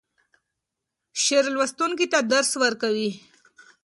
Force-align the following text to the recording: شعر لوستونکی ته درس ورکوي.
شعر 1.23 1.45
لوستونکی 1.55 2.05
ته 2.13 2.19
درس 2.31 2.49
ورکوي. 2.63 3.11